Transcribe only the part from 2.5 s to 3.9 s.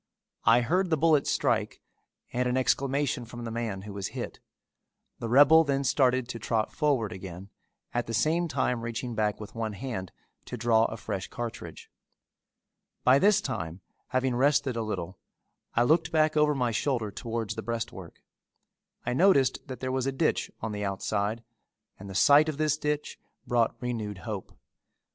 exclamation from the man